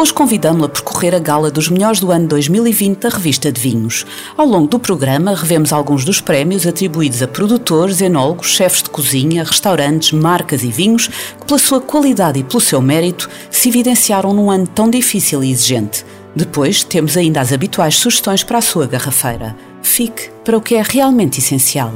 [0.00, 4.06] Hoje convidamos-la a percorrer a gala dos melhores do ano 2020 da revista de vinhos.
[4.36, 9.42] Ao longo do programa, revemos alguns dos prémios atribuídos a produtores, enólogos, chefes de cozinha,
[9.42, 14.52] restaurantes, marcas e vinhos que, pela sua qualidade e pelo seu mérito, se evidenciaram num
[14.52, 16.06] ano tão difícil e exigente.
[16.32, 19.56] Depois, temos ainda as habituais sugestões para a sua garrafeira.
[19.82, 21.92] Fique para o que é realmente essencial.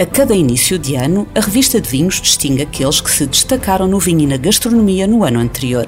[0.00, 3.98] A cada início de ano, a revista de vinhos distingue aqueles que se destacaram no
[3.98, 5.86] vinho e na gastronomia no ano anterior.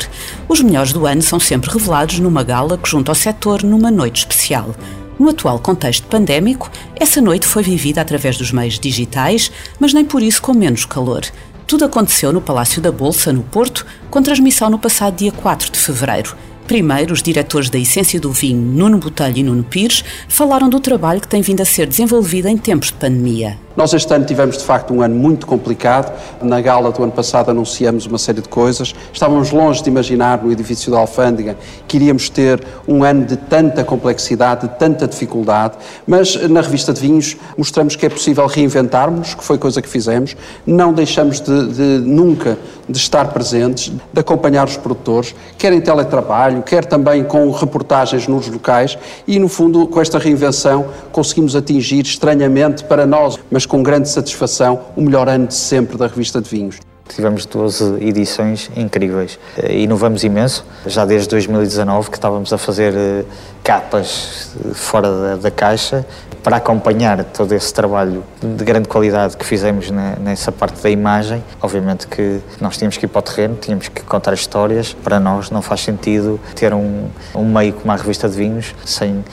[0.48, 4.22] Os melhores do ano são sempre revelados numa gala que junta ao setor numa noite
[4.22, 4.74] especial.
[5.16, 10.24] No atual contexto pandémico, essa noite foi vivida através dos meios digitais, mas nem por
[10.24, 11.22] isso com menos calor.
[11.64, 15.78] Tudo aconteceu no Palácio da Bolsa, no Porto, com transmissão no passado dia 4 de
[15.78, 16.34] fevereiro.
[16.70, 21.20] Primeiro, os diretores da Essência do Vinho, Nuno Botelho e Nuno Pires, falaram do trabalho
[21.20, 23.58] que tem vindo a ser desenvolvido em tempos de pandemia.
[23.76, 26.12] Nós este ano tivemos de facto um ano muito complicado.
[26.42, 28.92] Na gala do ano passado anunciamos uma série de coisas.
[29.12, 33.84] Estávamos longe de imaginar no edifício da Alfândega que iríamos ter um ano de tanta
[33.84, 39.44] complexidade, de tanta dificuldade, mas na revista de vinhos mostramos que é possível reinventarmos, que
[39.44, 40.36] foi coisa que fizemos.
[40.66, 46.62] Não deixamos de, de nunca de estar presentes, de acompanhar os produtores, quer em teletrabalho,
[46.62, 48.98] quer também com reportagens nos locais
[49.28, 54.80] e no fundo com esta reinvenção conseguimos atingir estranhamente para nós, mas com grande satisfação,
[54.96, 56.78] o melhor ano de sempre da revista de vinhos.
[57.08, 59.38] Tivemos 12 edições incríveis.
[59.68, 63.24] Inovamos imenso, já desde 2019 que estávamos a fazer eh,
[63.64, 66.06] capas fora da, da caixa
[66.42, 71.42] para acompanhar todo esse trabalho de grande qualidade que fizemos na, nessa parte da imagem.
[71.60, 74.94] Obviamente que nós tínhamos que ir para o terreno, tínhamos que contar histórias.
[74.94, 79.24] Para nós não faz sentido ter um, um meio como a revista de vinhos sem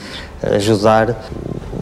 [0.42, 1.16] ajudar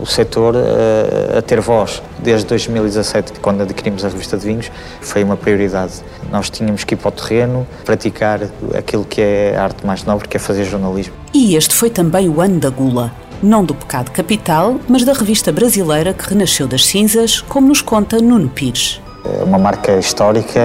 [0.07, 2.01] o setor a, a, ter voz.
[2.21, 5.95] Desde 2017, quando adquirimos a revista de vinhos, foi uma prioridade.
[6.31, 8.41] Nós tínhamos que ir para o terreno, praticar
[8.77, 11.15] aquilo que é a arte mais nobre, que é fazer jornalismo.
[11.35, 13.13] E este foi também o ano da gula.
[13.43, 18.19] Não do pecado capital, mas da revista brasileira que renasceu das cinzas, como nos conta
[18.19, 19.01] Nuno Pires.
[19.25, 20.61] É uma marca histórica,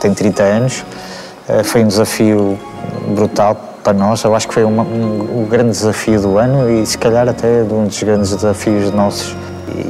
[0.00, 0.84] tem 30 anos,
[1.64, 2.58] foi um desafio
[3.14, 6.86] brutal para nós, eu acho que foi uma, um, um grande desafio do ano e
[6.86, 9.36] se calhar até um dos grandes desafios nossos.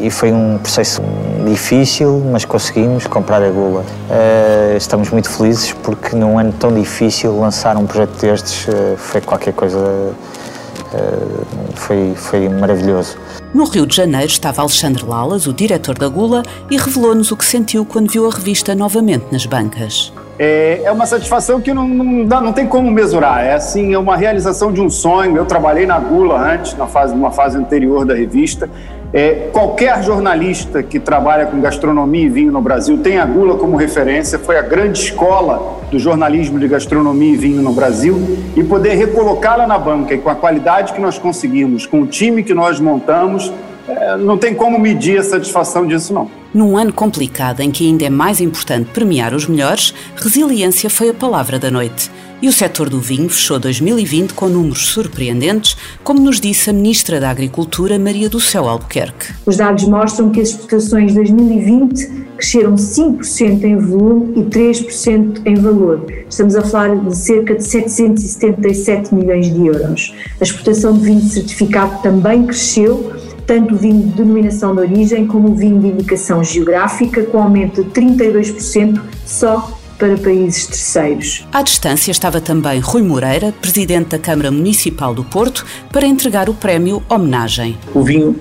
[0.00, 1.02] E foi um processo
[1.46, 3.80] difícil, mas conseguimos comprar a Gula.
[3.80, 9.20] Uh, estamos muito felizes porque num ano tão difícil lançar um projeto destes uh, foi
[9.20, 9.78] qualquer coisa.
[9.78, 13.16] Uh, foi, foi maravilhoso.
[13.52, 17.44] No Rio de Janeiro estava Alexandre Lalas, o diretor da Gula, e revelou-nos o que
[17.44, 22.24] sentiu quando viu a revista novamente nas bancas é, é uma satisfação que não, não,
[22.24, 23.44] dá, não tem como mesurar.
[23.44, 25.36] É assim, é uma realização de um sonho.
[25.36, 28.68] Eu trabalhei na Gula antes, na fase, numa fase anterior da revista.
[29.14, 33.76] É, qualquer jornalista que trabalha com gastronomia e vinho no Brasil tem a Gula como
[33.76, 38.94] referência, foi a grande escola do jornalismo de gastronomia e vinho no Brasil, e poder
[38.94, 42.80] recolocá-la na banca e com a qualidade que nós conseguimos, com o time que nós
[42.80, 43.52] montamos,
[43.88, 46.30] é, não tem como medir a satisfação disso, não.
[46.54, 51.14] Num ano complicado em que ainda é mais importante premiar os melhores, resiliência foi a
[51.14, 52.10] palavra da noite.
[52.42, 57.20] E o setor do vinho fechou 2020 com números surpreendentes, como nos disse a Ministra
[57.20, 59.32] da Agricultura, Maria do Céu Albuquerque.
[59.46, 65.54] Os dados mostram que as exportações de 2020 cresceram 5% em volume e 3% em
[65.54, 66.04] valor.
[66.28, 70.12] Estamos a falar de cerca de 777 milhões de euros.
[70.40, 73.12] A exportação de vinho certificado também cresceu
[73.52, 77.84] tanto o vinho de denominação de origem como o vinho de indicação geográfica, com aumento
[77.84, 81.46] de 32% só para países terceiros.
[81.52, 86.54] À distância estava também Rui Moreira, presidente da Câmara Municipal do Porto, para entregar o
[86.54, 87.78] prémio Homenagem.
[87.94, 88.34] O vinho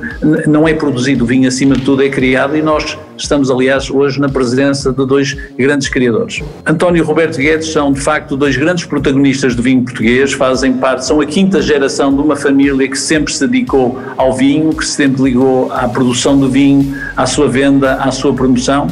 [0.48, 4.20] não é produzido, o vinho acima de tudo é criado e nós estamos, aliás, hoje
[4.20, 6.42] na presença de dois grandes criadores.
[6.66, 11.06] António e Roberto Guedes são, de facto, dois grandes protagonistas do vinho português, fazem parte,
[11.06, 15.22] são a quinta geração de uma família que sempre se dedicou ao vinho, que sempre
[15.22, 18.88] ligou à produção do vinho, à sua venda, à sua promoção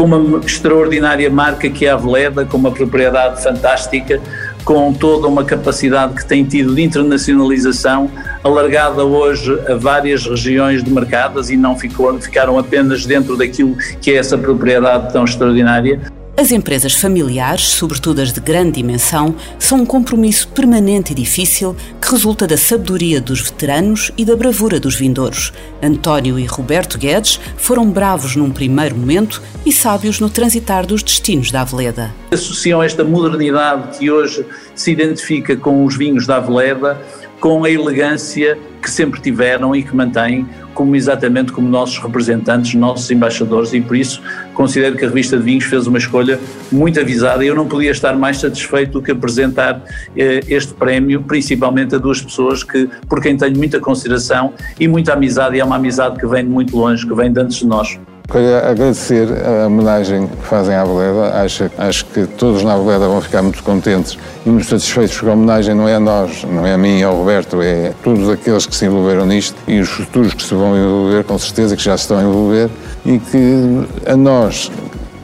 [0.00, 4.18] com uma extraordinária marca que é a Veleda, com uma propriedade fantástica,
[4.64, 8.10] com toda uma capacidade que tem tido de internacionalização,
[8.42, 14.12] alargada hoje a várias regiões de mercados e não ficou, ficaram apenas dentro daquilo que
[14.12, 16.00] é essa propriedade tão extraordinária.
[16.40, 22.10] As empresas familiares, sobretudo as de grande dimensão, são um compromisso permanente e difícil que
[22.10, 25.52] resulta da sabedoria dos veteranos e da bravura dos vindouros.
[25.82, 31.50] António e Roberto Guedes foram bravos num primeiro momento e sábios no transitar dos destinos
[31.50, 32.10] da Aveleda.
[32.30, 36.98] Associam esta modernidade que hoje se identifica com os vinhos da Aveleda
[37.40, 43.10] com a elegância que sempre tiveram e que mantêm como exatamente como nossos representantes, nossos
[43.10, 44.22] embaixadores e por isso
[44.54, 46.38] considero que a revista de vinhos fez uma escolha
[46.70, 49.82] muito avisada eu não podia estar mais satisfeito do que apresentar
[50.16, 55.12] eh, este prémio, principalmente a duas pessoas que, por quem tenho muita consideração e muita
[55.12, 57.66] amizade e é uma amizade que vem de muito longe, que vem de antes de
[57.66, 57.98] nós.
[58.30, 61.42] Queria agradecer a homenagem que fazem à Veleda.
[61.42, 64.16] Acho, acho que todos na Veleda vão ficar muito contentes
[64.46, 67.02] e muito satisfeitos, porque a homenagem não é a nós, não é a mim, é
[67.02, 70.54] ao Roberto, é a todos aqueles que se envolveram nisto e os futuros que se
[70.54, 72.70] vão envolver, com certeza que já se estão a envolver,
[73.04, 74.70] e que a nós,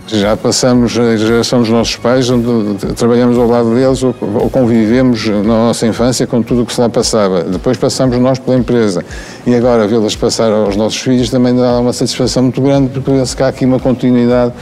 [0.08, 4.14] já passamos a geração dos nossos pais, onde trabalhamos ao lado deles ou,
[4.50, 7.43] convivemos na nossa infância com tudo o que se lá passava.
[7.43, 9.05] Depois passamos nós pela empresa.
[9.47, 13.37] E agora vê-las passar aos nossos filhos também dá uma satisfação muito grande, porque penso
[13.37, 14.53] que há aqui uma continuidade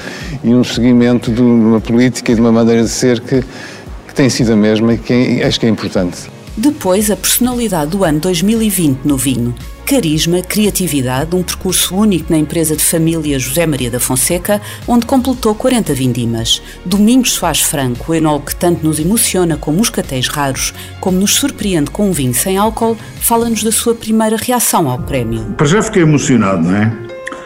[0.42, 3.44] e um seguimento de uma política e de uma maneira de ser que,
[4.08, 6.32] que tem sido a mesma e que acho que é importante.
[6.56, 12.74] Depois, a personalidade do ano 2020 no vinho carisma, criatividade, um percurso único na empresa
[12.74, 16.62] de família José Maria da Fonseca, onde completou 40 vindimas.
[16.84, 21.90] Domingos Soares Franco, o enólogo que tanto nos emociona com moscatéis raros, como nos surpreende
[21.90, 25.44] com um vinho sem álcool, fala-nos da sua primeira reação ao prémio.
[25.56, 26.92] Para já fiquei emocionado, não é?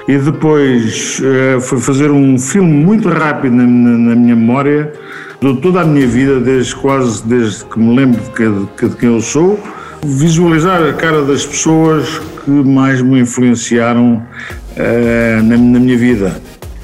[0.07, 4.93] E depois uh, foi fazer um filme muito rápido na, na, na minha memória
[5.41, 8.31] de toda a minha vida, desde quase desde que me lembro de,
[8.77, 9.59] que, de quem eu sou,
[10.03, 16.41] visualizar a cara das pessoas que mais me influenciaram uh, na, na, minha vida.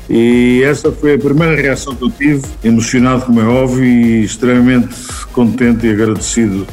[0.08, 4.94] E essa foi a primeira reação que eu tive, emocionado, como é óbvio, e extremamente
[5.32, 6.66] contente e agradecido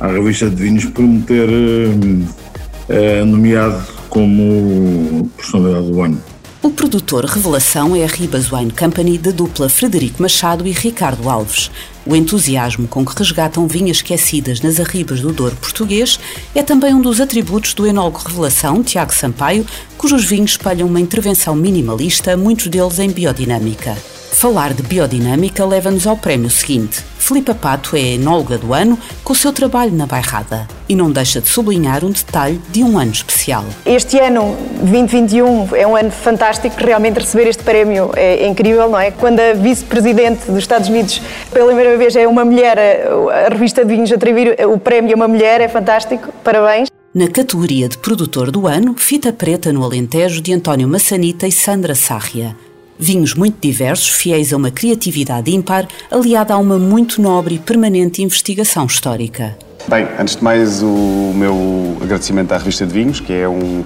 [0.00, 6.22] à revista de vinhos por me ter uh, nomeado como personalidade do ano.
[6.62, 11.70] O produtor revelação é a Ribas Wine Company da dupla Frederico Machado e Ricardo Alves.
[12.04, 16.18] O entusiasmo com que resgatam vinhas esquecidas nas arribas do Douro português
[16.54, 19.64] é também um dos atributos do enólogo revelação Tiago Sampaio,
[19.96, 23.96] cujos vinhos espalham uma intervenção minimalista, muitos deles em biodinâmica.
[24.32, 27.04] Falar de biodinâmica leva-nos ao prémio seguinte.
[27.18, 31.40] Filipa Pato é enóloga do ano com o seu trabalho na Bairrada e não deixa
[31.40, 33.64] de sublinhar um detalhe de um ano especial.
[33.86, 36.76] Este ano, 2021, é um ano fantástico.
[36.78, 39.10] Realmente receber este prémio é incrível, não é?
[39.10, 43.94] Quando a vice-presidente dos Estados Unidos, pela primeira vez, é uma mulher, a revista de
[43.94, 46.28] vinhos atribuir o prémio a uma mulher é fantástico.
[46.44, 46.88] Parabéns.
[47.14, 51.94] Na categoria de produtor do ano, Fita Preta no Alentejo de António Massanita e Sandra
[51.94, 52.54] Sarria.
[52.98, 58.22] Vinhos muito diversos, fiéis a uma criatividade ímpar, aliada a uma muito nobre e permanente
[58.22, 59.56] investigação histórica.
[59.88, 63.82] Bem, antes de mais, o meu agradecimento à Revista de Vinhos, que é um,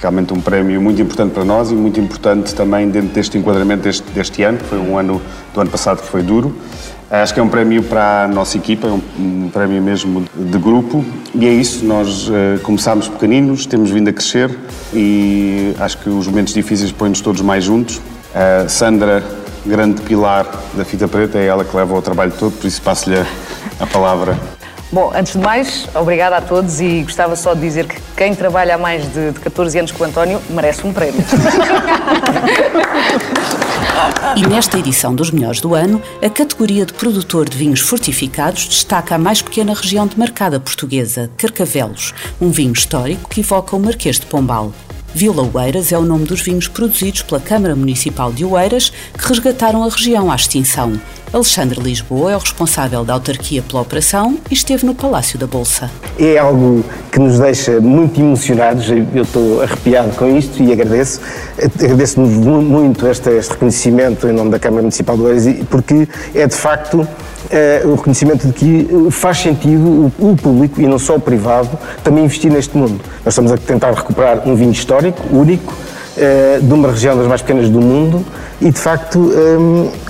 [0.00, 4.08] realmente um prémio muito importante para nós e muito importante também dentro deste enquadramento deste,
[4.12, 5.20] deste ano, que foi um ano
[5.52, 6.56] do ano passado que foi duro.
[7.10, 11.04] Acho que é um prémio para a nossa equipa, é um, prémio mesmo de grupo
[11.34, 14.56] e é isso, nós uh, começámos pequeninos, temos vindo a crescer
[14.94, 18.00] e acho que os momentos difíceis põem-nos todos mais juntos
[18.32, 19.24] a Sandra,
[19.66, 23.16] grande pilar da fita preta, é ela que leva o trabalho todo, por isso passo-lhe
[23.80, 24.59] a palavra.
[24.92, 28.74] Bom, antes de mais, obrigada a todos e gostava só de dizer que quem trabalha
[28.74, 31.22] há mais de, de 14 anos com o António merece um prémio.
[34.36, 39.14] E nesta edição dos Melhores do Ano, a categoria de produtor de vinhos fortificados destaca
[39.14, 44.26] a mais pequena região demarcada portuguesa, Carcavelos, um vinho histórico que evoca o Marquês de
[44.26, 44.72] Pombal.
[45.12, 49.82] Vila Oeiras é o nome dos vinhos produzidos pela Câmara Municipal de Oeiras que resgataram
[49.82, 51.00] a região à extinção.
[51.32, 55.88] Alexandre Lisboa é o responsável da autarquia pela operação e esteve no Palácio da Bolsa.
[56.18, 61.20] É algo que nos deixa muito emocionados, eu estou arrepiado com isto e agradeço.
[61.56, 66.56] Agradeço muito este, este reconhecimento em nome da Câmara Municipal de Oeiras, porque é de
[66.56, 67.06] facto
[67.48, 71.78] é, o reconhecimento de que faz sentido o, o, público e não só o privado
[72.02, 73.00] também investir neste mundo.
[73.24, 75.72] Nós estamos a tentar recuperar um vinho histórico, único,
[76.16, 78.24] é, de uma região das mais pequenas do mundo
[78.60, 79.32] e, de facto,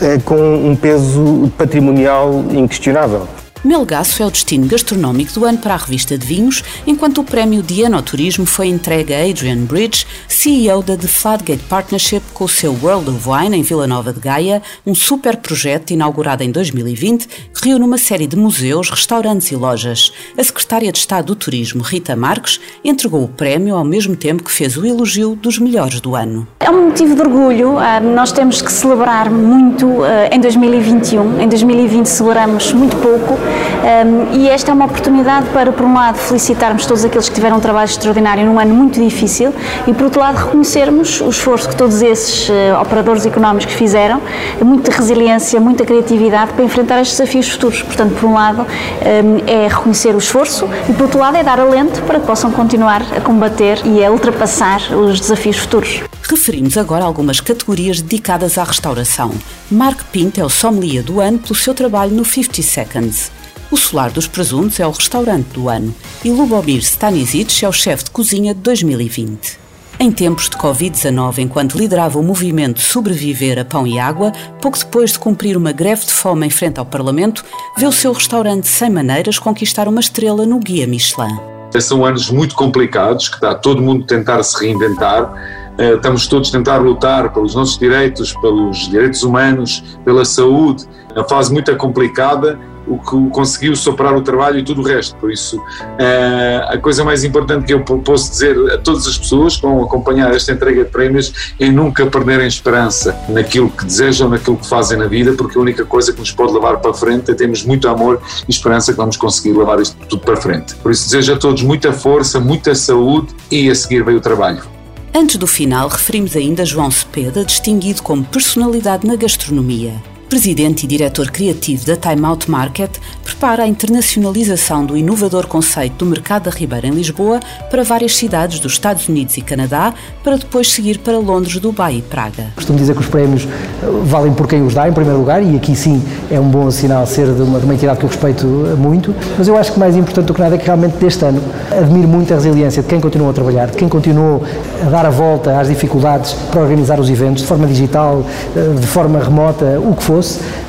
[0.01, 3.27] é, com um peso patrimonial inquestionável.
[3.63, 7.63] Melgaço é o destino gastronómico do ano para a revista de vinhos, enquanto o prémio
[7.63, 12.75] de Anoturismo foi entregue a Adrian Bridge, CEO da The Fladgate Partnership, com o seu
[12.83, 17.69] World of Wine em Vila Nova de Gaia, um super projeto inaugurado em 2020 que
[17.69, 20.11] reúne uma série de museus, restaurantes e lojas.
[20.39, 24.51] A secretária de Estado do Turismo, Rita Marques, entregou o prémio ao mesmo tempo que
[24.51, 26.49] fez o elogio dos melhores do ano.
[26.61, 27.79] É um motivo de orgulho.
[27.79, 31.43] Ah, nós temos que celebrar muito ah, em 2021.
[31.43, 33.50] Em 2020 celebramos muito pouco
[33.81, 37.57] um, e esta é uma oportunidade para, por um lado, felicitarmos todos aqueles que tiveram
[37.57, 39.55] um trabalho extraordinário num ano muito difícil
[39.87, 44.21] e, por outro lado, reconhecermos o esforço que todos esses uh, operadores económicos fizeram,
[44.63, 47.83] muita resiliência, muita criatividade para enfrentar estes desafios futuros.
[47.83, 51.59] Portanto, por um lado, um, é reconhecer o esforço e, por outro lado, é dar
[51.59, 56.10] alento para que possam continuar a combater e a ultrapassar os desafios futuros.
[56.31, 59.33] Referimos agora algumas categorias dedicadas à restauração.
[59.69, 63.33] Mark Pinto é o sommelier do ano pelo seu trabalho no 50 Seconds.
[63.69, 65.93] O Solar dos Presuntos é o restaurante do ano
[66.25, 69.59] e Lubomir Stanisic é o chefe de cozinha de 2020.
[69.99, 74.31] Em tempos de Covid-19, enquanto liderava o movimento Sobreviver a Pão e Água,
[74.63, 77.45] pouco depois de cumprir uma greve de fome em frente ao Parlamento,
[77.77, 81.37] vê o seu restaurante Sem Maneiras conquistar uma estrela no Guia Michelin.
[81.81, 85.60] São anos muito complicados, que está todo mundo a tentar se reinventar.
[85.81, 90.87] Eh, estamos todos a tentar lutar pelos nossos direitos, pelos direitos humanos, pela saúde.
[91.17, 95.17] Uma fase muito complicada o que conseguiu superar o trabalho e tudo o resto.
[95.17, 95.63] Por isso,
[95.99, 99.83] eh, a coisa mais importante que eu posso dizer a todas as pessoas que vão
[99.83, 104.99] acompanhar esta entrega de prémios é nunca perderem esperança naquilo que desejam, naquilo que fazem
[104.99, 107.89] na vida, porque a única coisa que nos pode levar para frente é termos muito
[107.89, 110.75] amor e esperança que vamos conseguir levar isto tudo para frente.
[110.77, 114.80] Por isso, desejo a todos muita força, muita saúde e a seguir veio o trabalho.
[115.13, 120.01] Antes do final, referimos ainda João Cepeda, distinguido como personalidade na gastronomia
[120.31, 122.89] presidente e diretor criativo da Time Out Market,
[123.25, 128.61] prepara a internacionalização do inovador conceito do Mercado da Ribeira em Lisboa para várias cidades
[128.61, 132.47] dos Estados Unidos e Canadá, para depois seguir para Londres, Dubai e Praga.
[132.55, 135.57] Costumo dizer que os prémios eh, valem por quem os dá, em primeiro lugar, e
[135.57, 138.47] aqui sim é um bom sinal ser de uma, de uma entidade que eu respeito
[138.47, 141.43] muito, mas eu acho que mais importante do que nada é que realmente deste ano
[141.73, 144.45] admiro muito a resiliência de quem continuou a trabalhar, de quem continuou
[144.87, 148.87] a dar a volta às dificuldades para organizar os eventos de forma digital, eh, de
[148.87, 150.20] forma remota, o que for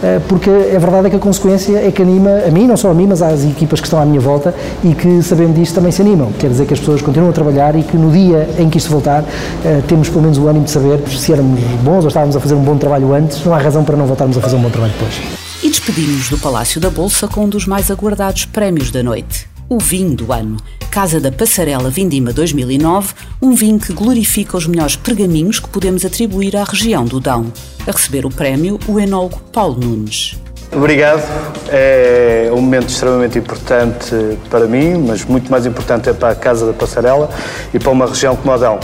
[0.04, 2.90] eh, porque a verdade é que a consequência é que anima a mim, não só
[2.92, 4.54] a mim, mas às equipas que estão à minha volta
[4.84, 6.32] e que, sabendo disto, também se animam.
[6.40, 8.90] Quer dizer que as pessoas continuam a trabalhar e que no dia em que isto
[8.90, 9.24] voltar,
[9.64, 12.56] eh, temos pelo menos o ânimo de saber se éramos bons ou estávamos a fazer
[12.56, 14.94] um bom trabalho antes, não há razão para não voltarmos a fazer um bom trabalho
[14.94, 15.22] depois.
[15.64, 19.80] E despedimos do Palácio da Bolsa com um dos mais aguardados prémios da noite, o
[19.80, 20.58] vinho do ano.
[20.92, 26.58] Casa da Passarela Vindima 2009, um vinho que glorifica os melhores pergaminhos que podemos atribuir
[26.58, 27.54] à região do Dão.
[27.88, 30.38] A receber o prémio, o enólogo Paulo Nunes.
[30.74, 31.24] Obrigado.
[31.70, 34.14] É um momento extremamente importante
[34.50, 37.30] para mim, mas muito mais importante é para a Casa da Passarela
[37.74, 38.78] e para uma região como a Dão.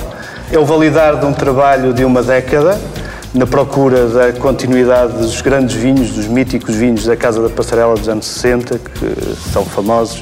[0.50, 2.80] É o validar de um trabalho de uma década,
[3.34, 8.08] na procura da continuidade dos grandes vinhos, dos míticos vinhos da Casa da Passarela dos
[8.08, 10.22] anos 60, que são famosos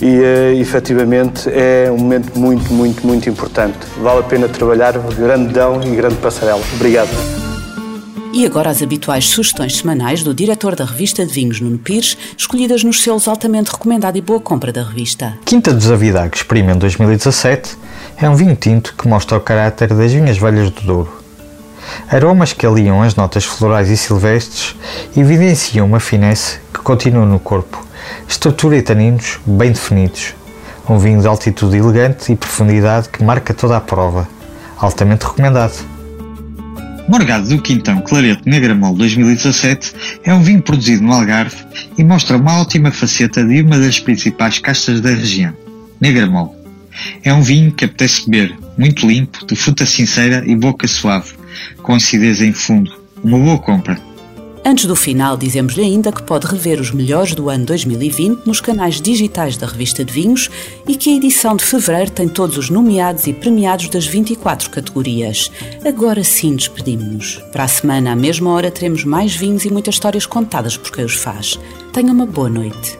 [0.00, 3.78] e uh, efetivamente é um momento muito, muito, muito importante.
[4.00, 6.62] Vale a pena trabalhar, grande Dão e grande Passarela.
[6.74, 7.10] Obrigado.
[8.32, 12.84] E agora as habituais sugestões semanais do diretor da revista de vinhos, Nuno Pires, escolhidas
[12.84, 15.36] nos selos altamente recomendado e boa compra da revista.
[15.44, 17.76] Quinta dos Avidago Experimento 2017
[18.16, 21.20] é um vinho tinto que mostra o caráter das vinhas velhas do Douro.
[22.08, 24.76] Aromas que aliam as notas florais e silvestres
[25.16, 27.79] evidenciam uma finesse que continua no corpo
[28.28, 30.34] Estrutura e taninos bem definidos.
[30.88, 34.28] Um vinho de altitude elegante e profundidade que marca toda a prova.
[34.78, 35.74] Altamente recomendado.
[37.08, 39.92] Morgado do Quintão Clarete Negra Mol 2017
[40.22, 41.56] é um vinho produzido no Algarve
[41.98, 45.52] e mostra uma ótima faceta de uma das principais castas da região,
[46.00, 46.56] Negra Mol.
[47.24, 51.32] É um vinho que apetece beber, muito limpo, de fruta sincera e boca suave,
[51.82, 52.92] com acidez em fundo.
[53.24, 53.98] Uma boa compra.
[54.64, 59.00] Antes do final, dizemos-lhe ainda que pode rever os melhores do ano 2020 nos canais
[59.00, 60.50] digitais da revista de vinhos
[60.86, 65.50] e que a edição de fevereiro tem todos os nomeados e premiados das 24 categorias.
[65.84, 67.36] Agora sim despedimos-nos.
[67.50, 71.04] Para a semana, à mesma hora, teremos mais vinhos e muitas histórias contadas por quem
[71.04, 71.58] os faz.
[71.92, 72.99] Tenha uma boa noite.